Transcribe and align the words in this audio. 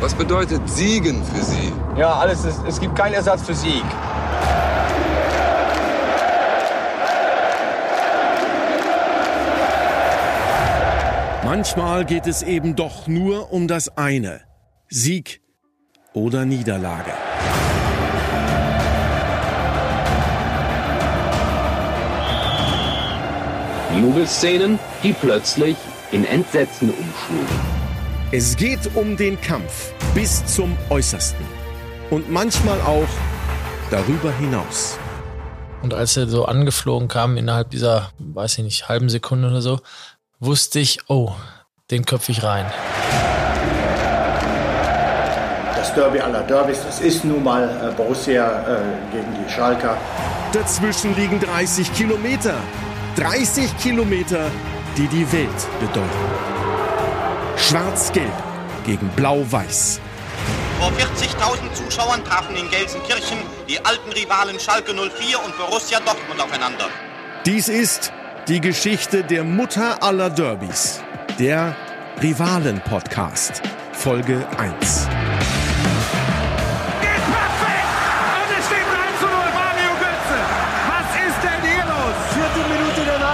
Was 0.00 0.14
bedeutet 0.14 0.68
Siegen 0.68 1.22
für 1.24 1.42
Sie? 1.42 1.72
Ja, 1.96 2.14
alles 2.14 2.44
ist, 2.44 2.60
es 2.66 2.80
gibt 2.80 2.96
keinen 2.96 3.14
Ersatz 3.14 3.42
für 3.42 3.54
Sieg. 3.54 3.84
Manchmal 11.44 12.04
geht 12.04 12.26
es 12.26 12.42
eben 12.42 12.74
doch 12.74 13.06
nur 13.06 13.52
um 13.52 13.68
das 13.68 13.96
eine. 13.96 14.40
Sieg 14.88 15.40
oder 16.12 16.44
Niederlage. 16.44 17.12
Jubelszenen, 24.00 24.78
die 25.02 25.12
plötzlich 25.12 25.76
in 26.10 26.24
Entsetzen 26.24 26.90
umschlugen. 26.90 27.83
Es 28.36 28.56
geht 28.56 28.96
um 28.96 29.16
den 29.16 29.40
Kampf 29.40 29.92
bis 30.12 30.44
zum 30.46 30.76
Äußersten. 30.90 31.46
Und 32.10 32.32
manchmal 32.32 32.80
auch 32.80 33.06
darüber 33.92 34.32
hinaus. 34.32 34.98
Und 35.82 35.94
als 35.94 36.16
er 36.16 36.26
so 36.26 36.44
angeflogen 36.44 37.06
kam, 37.06 37.36
innerhalb 37.36 37.70
dieser, 37.70 38.10
weiß 38.18 38.58
ich 38.58 38.64
nicht, 38.64 38.88
halben 38.88 39.08
Sekunde 39.08 39.46
oder 39.46 39.62
so, 39.62 39.78
wusste 40.40 40.80
ich, 40.80 40.98
oh, 41.06 41.30
den 41.92 42.04
köpfe 42.04 42.32
ich 42.32 42.42
rein. 42.42 42.66
Das 45.76 45.94
Derby 45.94 46.18
aller 46.18 46.42
Derbys, 46.42 46.82
das 46.84 46.98
ist 46.98 47.24
nun 47.24 47.44
mal 47.44 47.62
äh, 47.62 47.94
Borussia 47.94 48.62
äh, 48.62 49.12
gegen 49.12 49.32
die 49.44 49.48
Schalker. 49.48 49.96
Dazwischen 50.52 51.14
liegen 51.14 51.38
30 51.38 51.94
Kilometer. 51.94 52.56
30 53.14 53.78
Kilometer, 53.78 54.50
die 54.96 55.06
die 55.06 55.32
Welt 55.32 55.68
bedeuten. 55.78 56.63
Schwarz-Gelb 57.56 58.32
gegen 58.84 59.08
Blau-Weiß. 59.10 60.00
Vor 60.78 60.90
40.000 60.90 61.72
Zuschauern 61.72 62.24
trafen 62.24 62.56
in 62.56 62.68
Gelsenkirchen 62.70 63.38
die 63.68 63.84
alten 63.84 64.12
Rivalen 64.12 64.58
Schalke 64.58 64.92
04 64.92 65.44
und 65.44 65.56
Borussia 65.56 66.00
Dortmund 66.00 66.40
aufeinander. 66.40 66.88
Dies 67.46 67.68
ist 67.68 68.12
die 68.48 68.60
Geschichte 68.60 69.24
der 69.24 69.44
Mutter 69.44 70.02
aller 70.02 70.30
Derbys. 70.30 71.02
Der 71.38 71.76
Rivalen-Podcast. 72.20 73.62
Folge 73.92 74.46
1. 74.58 75.08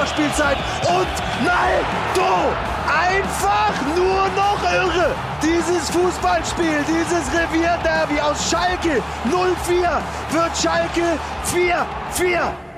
Nachspielzeit 0.00 0.56
und 0.88 1.44
nein, 1.44 1.84
du! 2.14 2.79
Einfach 3.08 3.74
nur 3.96 4.28
noch 4.36 4.62
irre! 4.72 5.14
Dieses 5.42 5.90
Fußballspiel, 5.90 6.84
dieses 6.86 7.32
Revierderby 7.32 8.20
aus 8.20 8.50
Schalke 8.50 9.02
04 9.24 10.02
wird 10.30 10.56
Schalke 10.56 11.18
4-4. 11.46 12.69